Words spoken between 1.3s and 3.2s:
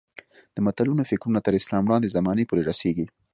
تر اسلام وړاندې زمانې پورې رسېږي